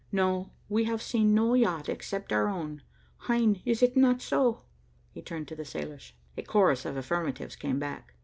[0.11, 2.81] "No, we have seen no yacht except your own.
[3.27, 3.61] Hein!
[3.65, 4.63] is it not so?"
[5.11, 6.13] he turned to the sailors.
[6.35, 8.15] A chorus of affirmatives came back.